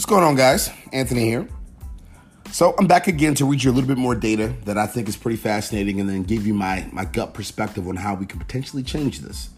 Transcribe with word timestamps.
What's 0.00 0.08
going 0.08 0.24
on, 0.24 0.34
guys? 0.34 0.70
Anthony 0.94 1.26
here. 1.26 1.46
So 2.52 2.74
I'm 2.78 2.86
back 2.86 3.06
again 3.06 3.34
to 3.34 3.44
read 3.44 3.62
you 3.62 3.70
a 3.70 3.74
little 3.74 3.86
bit 3.86 3.98
more 3.98 4.14
data 4.14 4.54
that 4.64 4.78
I 4.78 4.86
think 4.86 5.10
is 5.10 5.16
pretty 5.18 5.36
fascinating 5.36 6.00
and 6.00 6.08
then 6.08 6.22
give 6.22 6.46
you 6.46 6.54
my, 6.54 6.88
my 6.90 7.04
gut 7.04 7.34
perspective 7.34 7.86
on 7.86 7.96
how 7.96 8.14
we 8.14 8.24
can 8.24 8.38
potentially 8.38 8.82
change 8.82 9.20
this. 9.20 9.50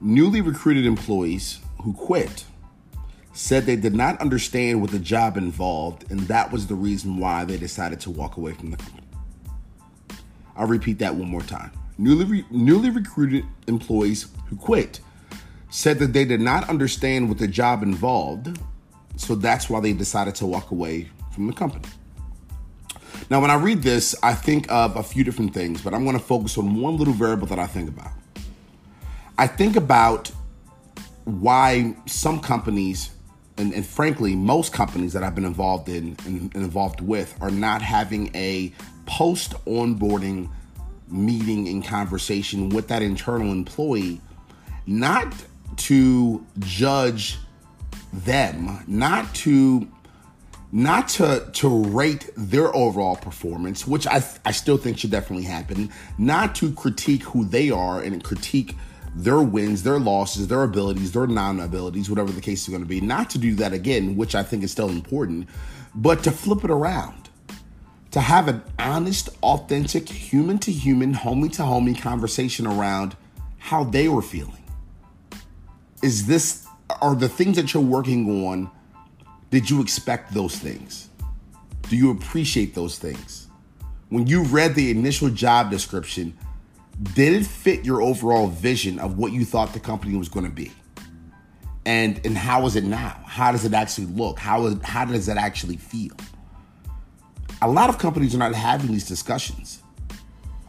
Newly 0.00 0.40
recruited 0.40 0.86
employees 0.86 1.60
who 1.82 1.92
quit 1.92 2.46
said 3.32 3.64
they 3.64 3.76
did 3.76 3.94
not 3.94 4.20
understand 4.20 4.80
what 4.80 4.90
the 4.90 4.98
job 4.98 5.36
involved, 5.36 6.10
and 6.10 6.18
that 6.22 6.50
was 6.50 6.66
the 6.66 6.74
reason 6.74 7.18
why 7.18 7.44
they 7.44 7.56
decided 7.56 8.00
to 8.00 8.10
walk 8.10 8.38
away 8.38 8.54
from 8.54 8.72
the 8.72 8.76
company. 8.76 9.06
I'll 10.56 10.66
repeat 10.66 10.98
that 10.98 11.14
one 11.14 11.28
more 11.28 11.42
time. 11.42 11.70
Newly, 11.96 12.24
re- 12.24 12.44
newly 12.50 12.90
recruited 12.90 13.44
employees 13.68 14.26
who 14.48 14.56
quit 14.56 14.98
said 15.70 16.00
that 16.00 16.12
they 16.12 16.24
did 16.24 16.40
not 16.40 16.68
understand 16.68 17.28
what 17.28 17.38
the 17.38 17.46
job 17.46 17.84
involved, 17.84 18.58
so 19.18 19.34
that's 19.34 19.68
why 19.68 19.80
they 19.80 19.92
decided 19.92 20.34
to 20.36 20.46
walk 20.46 20.70
away 20.70 21.08
from 21.32 21.48
the 21.48 21.52
company. 21.52 21.84
Now, 23.30 23.40
when 23.40 23.50
I 23.50 23.56
read 23.56 23.82
this, 23.82 24.14
I 24.22 24.32
think 24.32 24.70
of 24.70 24.96
a 24.96 25.02
few 25.02 25.24
different 25.24 25.52
things, 25.52 25.82
but 25.82 25.92
I'm 25.92 26.04
going 26.04 26.16
to 26.16 26.24
focus 26.24 26.56
on 26.56 26.80
one 26.80 26.96
little 26.96 27.12
variable 27.12 27.46
that 27.48 27.58
I 27.58 27.66
think 27.66 27.88
about. 27.88 28.12
I 29.36 29.46
think 29.46 29.76
about 29.76 30.30
why 31.24 31.94
some 32.06 32.40
companies, 32.40 33.10
and, 33.58 33.74
and 33.74 33.84
frankly, 33.84 34.34
most 34.34 34.72
companies 34.72 35.12
that 35.12 35.22
I've 35.22 35.34
been 35.34 35.44
involved 35.44 35.88
in 35.88 36.16
and, 36.24 36.54
and 36.54 36.56
involved 36.56 37.00
with, 37.00 37.36
are 37.40 37.50
not 37.50 37.82
having 37.82 38.34
a 38.34 38.72
post 39.04 39.52
onboarding 39.66 40.48
meeting 41.08 41.68
and 41.68 41.84
conversation 41.84 42.68
with 42.68 42.88
that 42.88 43.02
internal 43.02 43.52
employee, 43.52 44.20
not 44.86 45.34
to 45.76 46.46
judge 46.60 47.38
them, 48.12 48.84
not 48.86 49.34
to 49.36 49.88
not 50.70 51.08
to 51.08 51.48
to 51.54 51.84
rate 51.84 52.30
their 52.36 52.74
overall 52.74 53.16
performance, 53.16 53.86
which 53.86 54.06
I 54.06 54.22
I 54.44 54.52
still 54.52 54.76
think 54.76 54.98
should 54.98 55.10
definitely 55.10 55.44
happen, 55.44 55.90
not 56.18 56.54
to 56.56 56.72
critique 56.72 57.22
who 57.22 57.44
they 57.44 57.70
are 57.70 58.00
and 58.02 58.22
critique 58.22 58.76
their 59.14 59.40
wins, 59.40 59.82
their 59.82 59.98
losses, 59.98 60.48
their 60.48 60.62
abilities, 60.62 61.12
their 61.12 61.26
non-abilities, 61.26 62.08
whatever 62.10 62.30
the 62.30 62.40
case 62.40 62.62
is 62.62 62.68
going 62.68 62.82
to 62.82 62.88
be, 62.88 63.00
not 63.00 63.30
to 63.30 63.38
do 63.38 63.54
that 63.56 63.72
again, 63.72 64.16
which 64.16 64.34
I 64.34 64.42
think 64.42 64.62
is 64.62 64.70
still 64.70 64.90
important, 64.90 65.48
but 65.94 66.22
to 66.24 66.30
flip 66.30 66.62
it 66.64 66.70
around. 66.70 67.28
To 68.12 68.20
have 68.20 68.48
an 68.48 68.62
honest, 68.78 69.28
authentic, 69.42 70.08
human 70.08 70.58
to 70.60 70.72
human, 70.72 71.14
homie 71.14 71.52
to 71.54 71.62
homie 71.62 72.00
conversation 72.00 72.66
around 72.66 73.16
how 73.58 73.84
they 73.84 74.08
were 74.08 74.22
feeling. 74.22 74.62
Is 76.02 76.26
this 76.26 76.67
are 77.00 77.14
the 77.14 77.28
things 77.28 77.56
that 77.56 77.74
you're 77.74 77.82
working 77.82 78.46
on, 78.46 78.70
did 79.50 79.68
you 79.70 79.80
expect 79.80 80.34
those 80.34 80.56
things? 80.56 81.08
Do 81.88 81.96
you 81.96 82.10
appreciate 82.10 82.74
those 82.74 82.98
things? 82.98 83.48
When 84.10 84.26
you 84.26 84.42
read 84.44 84.74
the 84.74 84.90
initial 84.90 85.30
job 85.30 85.70
description, 85.70 86.36
did 87.14 87.32
it 87.34 87.46
fit 87.46 87.84
your 87.84 88.02
overall 88.02 88.48
vision 88.48 88.98
of 88.98 89.18
what 89.18 89.32
you 89.32 89.44
thought 89.44 89.72
the 89.72 89.80
company 89.80 90.16
was 90.16 90.28
going 90.28 90.44
to 90.44 90.52
be? 90.52 90.72
And 91.86 92.20
and 92.26 92.36
how 92.36 92.66
is 92.66 92.76
it 92.76 92.84
now? 92.84 93.18
How 93.24 93.52
does 93.52 93.64
it 93.64 93.72
actually 93.72 94.08
look? 94.08 94.38
How 94.38 94.66
is, 94.66 94.76
how 94.82 95.06
does 95.06 95.28
it 95.28 95.38
actually 95.38 95.76
feel? 95.76 96.14
A 97.62 97.68
lot 97.68 97.88
of 97.88 97.98
companies 97.98 98.34
are 98.34 98.38
not 98.38 98.54
having 98.54 98.88
these 98.92 99.06
discussions. 99.06 99.82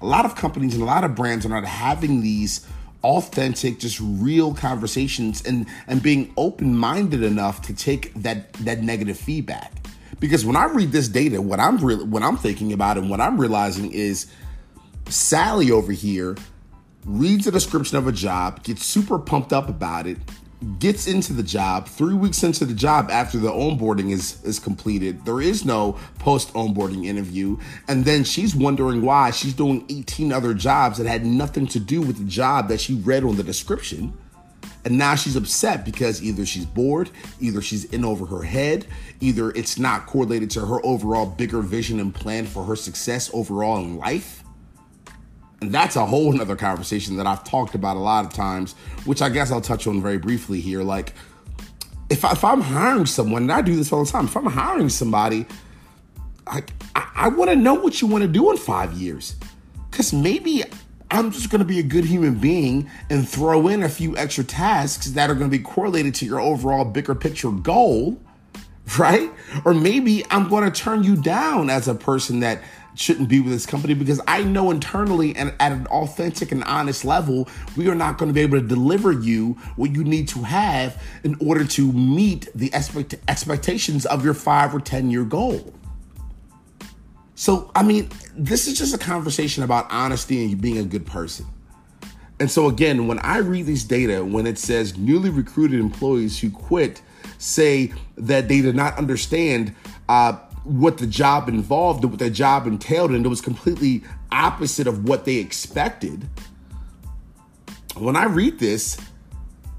A 0.01 0.05
lot 0.05 0.23
of 0.23 0.35
companies 0.35 0.75
and 0.75 0.83
a 0.83 0.85
lot 0.85 1.03
of 1.03 1.15
brands 1.15 1.45
are 1.45 1.49
not 1.49 1.65
having 1.65 2.21
these 2.21 2.65
authentic, 3.03 3.79
just 3.79 3.99
real 4.01 4.53
conversations 4.53 5.41
and 5.45 5.65
and 5.87 6.01
being 6.03 6.33
open-minded 6.37 7.23
enough 7.23 7.61
to 7.63 7.73
take 7.73 8.13
that 8.15 8.53
that 8.53 8.83
negative 8.83 9.17
feedback. 9.17 9.73
Because 10.19 10.45
when 10.45 10.55
I 10.55 10.65
read 10.65 10.91
this 10.91 11.07
data, 11.07 11.41
what 11.41 11.59
I'm 11.59 11.77
really 11.77 12.03
what 12.03 12.23
I'm 12.23 12.37
thinking 12.37 12.73
about 12.73 12.97
and 12.97 13.09
what 13.09 13.21
I'm 13.21 13.39
realizing 13.39 13.91
is 13.91 14.27
Sally 15.07 15.71
over 15.71 15.91
here 15.91 16.35
reads 17.05 17.47
a 17.47 17.51
description 17.51 17.97
of 17.97 18.07
a 18.07 18.11
job, 18.11 18.63
gets 18.63 18.85
super 18.85 19.17
pumped 19.17 19.53
up 19.53 19.69
about 19.69 20.05
it, 20.05 20.17
gets 20.79 21.07
into 21.07 21.31
the 21.31 21.43
job 21.43 21.87
three 21.87 22.13
weeks 22.13 22.43
into 22.43 22.65
the 22.65 22.73
job 22.73 23.09
after 23.09 23.37
the 23.37 23.49
onboarding 23.49 24.11
is 24.11 24.43
is 24.43 24.59
completed 24.59 25.23
there 25.23 25.39
is 25.39 25.63
no 25.63 25.97
post 26.19 26.53
onboarding 26.53 27.05
interview. 27.05 27.57
And 27.87 28.03
then 28.03 28.23
she's 28.23 28.55
wondering 28.55 29.01
why 29.01 29.31
she's 29.31 29.53
doing 29.53 29.85
18 29.89 30.33
other 30.33 30.53
jobs 30.53 30.97
that 30.97 31.07
had 31.07 31.25
nothing 31.25 31.67
to 31.67 31.79
do 31.79 32.01
with 32.01 32.17
the 32.17 32.25
job 32.25 32.67
that 32.69 32.81
she 32.81 32.95
read 32.95 33.23
on 33.23 33.37
the 33.37 33.43
description. 33.43 34.17
And 34.85 34.97
now 34.97 35.15
she's 35.15 35.35
upset 35.35 35.85
because 35.85 36.23
either 36.23 36.45
she's 36.45 36.65
bored 36.65 37.09
either 37.39 37.61
she's 37.61 37.85
in 37.85 38.05
over 38.05 38.25
her 38.25 38.43
head 38.43 38.87
either 39.19 39.51
it's 39.51 39.77
not 39.77 40.07
correlated 40.07 40.49
to 40.51 40.65
her 40.65 40.83
overall 40.85 41.25
bigger 41.25 41.61
vision 41.61 41.99
and 41.99 42.15
plan 42.15 42.45
for 42.45 42.63
her 42.63 42.75
success 42.75 43.29
overall 43.33 43.77
in 43.77 43.97
life 43.97 44.38
and 45.61 45.73
that's 45.73 45.95
a 45.95 46.05
whole 46.05 46.31
nother 46.31 46.55
conversation 46.55 47.17
that 47.17 47.27
I've 47.27 47.43
talked 47.43 47.75
about 47.75 47.97
a 47.97 47.99
lot 47.99 48.25
of 48.25 48.33
times, 48.33 48.73
which 49.05 49.21
I 49.21 49.29
guess 49.29 49.51
I'll 49.51 49.61
touch 49.61 49.87
on 49.87 50.01
very 50.01 50.17
briefly 50.17 50.61
here. 50.61 50.83
Like, 50.83 51.13
if, 52.09 52.23
I, 52.23 52.31
if 52.31 52.43
I'm 52.43 52.61
hiring 52.61 53.05
someone, 53.05 53.43
and 53.43 53.51
I 53.51 53.61
do 53.61 53.75
this 53.75 53.91
all 53.91 54.03
the 54.03 54.11
time, 54.11 54.25
if 54.25 54.37
I'm 54.37 54.45
hiring 54.45 54.89
somebody, 54.89 55.45
I, 56.47 56.63
I, 56.95 57.09
I 57.15 57.27
want 57.29 57.49
to 57.49 57.55
know 57.55 57.73
what 57.73 58.01
you 58.01 58.07
want 58.07 58.21
to 58.21 58.27
do 58.27 58.49
in 58.51 58.57
five 58.57 58.93
years. 58.93 59.35
Because 59.91 60.13
maybe 60.13 60.63
I'm 61.11 61.31
just 61.31 61.49
going 61.49 61.59
to 61.59 61.65
be 61.65 61.79
a 61.79 61.83
good 61.83 62.05
human 62.05 62.35
being 62.35 62.89
and 63.09 63.27
throw 63.27 63.67
in 63.67 63.83
a 63.83 63.89
few 63.89 64.15
extra 64.15 64.43
tasks 64.43 65.07
that 65.07 65.29
are 65.29 65.35
going 65.35 65.49
to 65.49 65.57
be 65.57 65.63
correlated 65.63 66.15
to 66.15 66.25
your 66.25 66.39
overall 66.39 66.85
bigger 66.85 67.15
picture 67.15 67.51
goal, 67.51 68.17
right? 68.97 69.29
Or 69.65 69.73
maybe 69.73 70.23
I'm 70.31 70.47
going 70.47 70.71
to 70.71 70.81
turn 70.81 71.03
you 71.03 71.17
down 71.17 71.69
as 71.69 71.89
a 71.89 71.95
person 71.95 72.39
that 72.39 72.61
shouldn't 72.99 73.29
be 73.29 73.39
with 73.39 73.53
this 73.53 73.65
company 73.65 73.93
because 73.93 74.19
I 74.27 74.43
know 74.43 74.71
internally 74.71 75.33
and 75.35 75.53
at 75.61 75.71
an 75.71 75.87
authentic 75.87 76.51
and 76.51 76.63
honest 76.65 77.05
level, 77.05 77.47
we 77.77 77.87
are 77.87 77.95
not 77.95 78.17
going 78.17 78.27
to 78.29 78.33
be 78.33 78.41
able 78.41 78.59
to 78.59 78.67
deliver 78.67 79.13
you 79.13 79.53
what 79.77 79.91
you 79.91 80.03
need 80.03 80.27
to 80.29 80.39
have 80.43 81.01
in 81.23 81.37
order 81.39 81.63
to 81.63 81.93
meet 81.93 82.49
the 82.53 82.67
expect- 82.73 83.15
expectations 83.29 84.05
of 84.05 84.25
your 84.25 84.33
five 84.33 84.75
or 84.75 84.81
10 84.81 85.11
year 85.11 85.23
goal. 85.23 85.73
So, 87.35 87.71
I 87.73 87.83
mean, 87.83 88.09
this 88.35 88.67
is 88.67 88.77
just 88.77 88.93
a 88.93 88.97
conversation 88.97 89.63
about 89.63 89.87
honesty 89.89 90.43
and 90.43 90.61
being 90.61 90.77
a 90.77 90.83
good 90.83 91.05
person. 91.05 91.45
And 92.41 92.51
so, 92.51 92.67
again, 92.67 93.07
when 93.07 93.19
I 93.19 93.37
read 93.37 93.65
this 93.65 93.85
data, 93.85 94.25
when 94.25 94.45
it 94.45 94.57
says 94.57 94.97
newly 94.97 95.29
recruited 95.29 95.79
employees 95.79 96.37
who 96.37 96.49
quit 96.49 97.01
say 97.37 97.93
that 98.17 98.49
they 98.49 98.59
did 98.59 98.75
not 98.75 98.97
understand 98.97 99.73
uh, 100.09 100.37
what 100.63 100.97
the 100.97 101.07
job 101.07 101.49
involved, 101.49 102.03
what 102.03 102.19
the 102.19 102.29
job 102.29 102.67
entailed, 102.67 103.11
and 103.11 103.25
it 103.25 103.29
was 103.29 103.41
completely 103.41 104.03
opposite 104.31 104.87
of 104.87 105.07
what 105.07 105.25
they 105.25 105.37
expected. 105.37 106.27
When 107.95 108.15
I 108.15 108.25
read 108.25 108.59
this, 108.59 108.97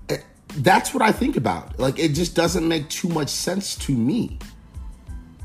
eh, 0.08 0.18
that's 0.56 0.92
what 0.92 1.02
I 1.02 1.12
think 1.12 1.36
about. 1.36 1.78
Like, 1.78 1.98
it 1.98 2.10
just 2.10 2.34
doesn't 2.34 2.66
make 2.66 2.88
too 2.88 3.08
much 3.08 3.28
sense 3.28 3.76
to 3.76 3.92
me 3.92 4.38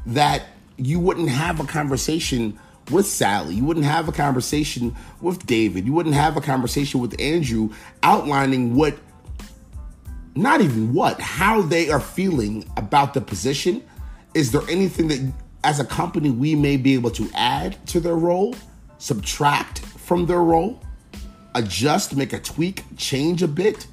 that 0.06 0.44
you 0.78 1.00
wouldn't 1.00 1.30
have 1.30 1.60
a 1.60 1.66
conversation 1.66 2.60
with 2.92 3.08
Sally. 3.08 3.56
You 3.56 3.66
wouldn't 3.66 3.86
have 3.86 4.08
a 4.08 4.12
conversation 4.12 4.96
with 5.22 5.46
David. 5.46 5.86
You 5.86 5.94
wouldn't 5.94 6.16
have 6.16 6.38
a 6.38 6.42
conversation 6.42 7.00
with 7.00 7.20
Andrew 7.20 7.70
outlining 8.04 8.76
what, 8.76 8.98
not 10.36 10.62
even 10.62 10.94
what, 10.94 11.20
how 11.20 11.62
they 11.62 11.90
are 11.90 12.00
feeling 12.00 12.70
about 12.78 13.14
the 13.14 13.22
position 13.22 13.84
is 14.36 14.52
there 14.52 14.62
anything 14.70 15.08
that 15.08 15.34
as 15.64 15.80
a 15.80 15.86
company 15.86 16.30
we 16.30 16.54
may 16.54 16.78
be 16.78 16.94
able 16.94 17.10
to 17.10 17.28
add 17.34 17.84
to 17.88 18.00
their 18.00 18.16
role, 18.16 18.54
subtract 19.00 19.80
from 19.80 20.28
their 20.28 20.44
role, 20.44 20.80
adjust, 21.56 22.16
make 22.16 22.34
a 22.34 22.40
tweak, 22.40 22.84
change 22.98 23.42
a 23.42 23.48
bit 23.48 23.88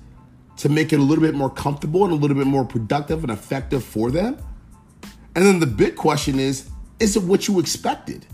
to 0.59 0.69
make 0.69 0.93
it 0.93 0.99
a 0.99 1.03
little 1.03 1.23
bit 1.23 1.35
more 1.35 1.49
comfortable 1.49 2.05
and 2.05 2.13
a 2.13 2.17
little 2.17 2.37
bit 2.37 2.47
more 2.47 2.65
productive 2.65 3.23
and 3.23 3.33
effective 3.33 3.83
for 3.83 4.11
them? 4.11 4.37
And 5.35 5.47
then 5.47 5.61
the 5.61 5.67
big 5.67 5.97
question 5.97 6.39
is 6.39 6.69
is 7.01 7.17
it 7.17 7.23
what 7.23 7.49
you 7.49 7.59
expected? 7.59 8.27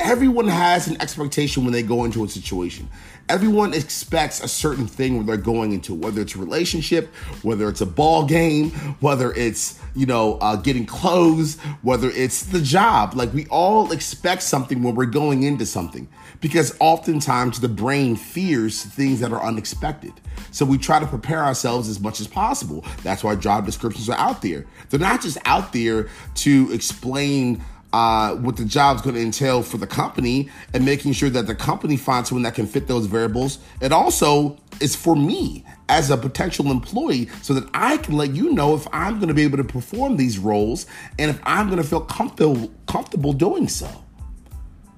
Everyone 0.00 0.46
has 0.46 0.86
an 0.86 1.00
expectation 1.00 1.64
when 1.64 1.72
they 1.72 1.82
go 1.82 2.04
into 2.04 2.24
a 2.24 2.28
situation. 2.28 2.88
Everyone 3.28 3.74
expects 3.74 4.42
a 4.42 4.48
certain 4.48 4.86
thing 4.86 5.16
when 5.16 5.26
they're 5.26 5.36
going 5.36 5.72
into 5.72 5.92
whether 5.92 6.22
it's 6.22 6.34
a 6.34 6.38
relationship, 6.38 7.12
whether 7.42 7.68
it's 7.68 7.80
a 7.80 7.86
ball 7.86 8.24
game, 8.24 8.70
whether 9.00 9.32
it's 9.34 9.78
you 9.94 10.06
know 10.06 10.38
uh, 10.40 10.56
getting 10.56 10.86
clothes, 10.86 11.58
whether 11.82 12.10
it's 12.10 12.44
the 12.44 12.60
job. 12.60 13.14
Like 13.14 13.34
we 13.34 13.46
all 13.46 13.92
expect 13.92 14.42
something 14.42 14.82
when 14.82 14.94
we're 14.94 15.06
going 15.06 15.42
into 15.42 15.66
something 15.66 16.08
because 16.40 16.76
oftentimes 16.80 17.60
the 17.60 17.68
brain 17.68 18.16
fears 18.16 18.82
things 18.82 19.20
that 19.20 19.32
are 19.32 19.42
unexpected. 19.42 20.12
So 20.50 20.64
we 20.64 20.78
try 20.78 21.00
to 21.00 21.06
prepare 21.06 21.44
ourselves 21.44 21.88
as 21.88 22.00
much 22.00 22.20
as 22.20 22.26
possible. 22.26 22.84
That's 23.02 23.24
why 23.24 23.34
job 23.34 23.66
descriptions 23.66 24.08
are 24.08 24.18
out 24.18 24.42
there. 24.42 24.64
They're 24.88 25.00
not 25.00 25.20
just 25.20 25.38
out 25.44 25.72
there 25.72 26.08
to 26.36 26.72
explain 26.72 27.62
uh, 27.92 28.34
what 28.36 28.56
the 28.56 28.64
job's 28.64 29.02
going 29.02 29.14
to 29.14 29.20
entail 29.20 29.62
for 29.62 29.78
the 29.78 29.86
company 29.86 30.50
and 30.74 30.84
making 30.84 31.12
sure 31.12 31.30
that 31.30 31.46
the 31.46 31.54
company 31.54 31.96
finds 31.96 32.28
someone 32.28 32.42
that 32.42 32.54
can 32.54 32.66
fit 32.66 32.86
those 32.86 33.06
variables. 33.06 33.58
It 33.80 33.92
also 33.92 34.58
is 34.80 34.94
for 34.94 35.16
me 35.16 35.64
as 35.88 36.10
a 36.10 36.16
potential 36.16 36.70
employee 36.70 37.28
so 37.42 37.54
that 37.54 37.68
I 37.72 37.96
can 37.96 38.16
let 38.16 38.34
you 38.34 38.52
know 38.52 38.74
if 38.74 38.86
I'm 38.92 39.16
going 39.16 39.28
to 39.28 39.34
be 39.34 39.42
able 39.42 39.56
to 39.56 39.64
perform 39.64 40.16
these 40.16 40.38
roles 40.38 40.86
and 41.18 41.30
if 41.30 41.40
I'm 41.44 41.68
going 41.68 41.80
to 41.82 41.88
feel 41.88 42.02
comfortable 42.02 42.70
comfortable 42.86 43.32
doing 43.32 43.68
so. 43.68 43.88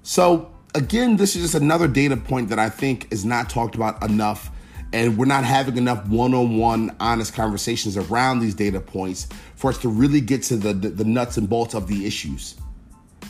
So 0.02 0.52
again, 0.74 1.16
this 1.16 1.36
is 1.36 1.42
just 1.42 1.54
another 1.54 1.86
data 1.86 2.16
point 2.16 2.48
that 2.48 2.58
I 2.58 2.68
think 2.68 3.12
is 3.12 3.24
not 3.24 3.48
talked 3.48 3.76
about 3.76 4.02
enough 4.02 4.50
and 4.92 5.16
we're 5.16 5.26
not 5.26 5.44
having 5.44 5.76
enough 5.76 6.04
one-on-one 6.08 6.96
honest 6.98 7.34
conversations 7.34 7.96
around 7.96 8.40
these 8.40 8.54
data 8.54 8.80
points 8.80 9.28
for 9.54 9.70
us 9.70 9.78
to 9.78 9.88
really 9.88 10.20
get 10.20 10.42
to 10.42 10.56
the, 10.56 10.72
the, 10.72 10.88
the 10.88 11.04
nuts 11.04 11.36
and 11.36 11.48
bolts 11.48 11.74
of 11.74 11.86
the 11.86 12.04
issues 12.04 12.56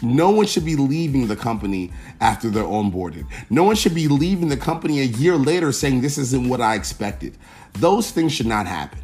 no 0.02 0.30
one 0.30 0.46
should 0.46 0.64
be 0.64 0.76
leaving 0.76 1.26
the 1.26 1.36
company 1.36 1.92
after 2.20 2.50
they're 2.50 2.64
onboarded. 2.64 3.26
No 3.50 3.64
one 3.64 3.76
should 3.76 3.94
be 3.94 4.08
leaving 4.08 4.48
the 4.48 4.56
company 4.56 5.00
a 5.00 5.04
year 5.04 5.36
later 5.36 5.72
saying 5.72 6.00
this 6.00 6.18
isn't 6.18 6.48
what 6.48 6.60
I 6.60 6.74
expected. 6.74 7.36
Those 7.74 8.10
things 8.10 8.32
should 8.32 8.46
not 8.46 8.66
happen. 8.66 9.00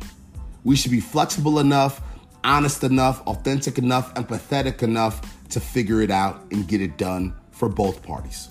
We 0.64 0.76
should 0.76 0.90
be 0.90 1.00
flexible 1.00 1.60
enough, 1.60 2.00
honest 2.42 2.82
enough, 2.84 3.20
authentic 3.26 3.78
enough, 3.78 4.14
empathetic 4.14 4.82
enough 4.82 5.20
to 5.50 5.60
figure 5.60 6.02
it 6.02 6.10
out 6.10 6.44
and 6.50 6.66
get 6.66 6.80
it 6.80 6.98
done 6.98 7.34
for 7.52 7.68
both 7.68 8.02
parties. 8.02 8.48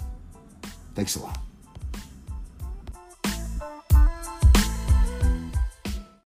Thanks 0.93 1.15
a 1.15 1.19
lot. 1.19 1.44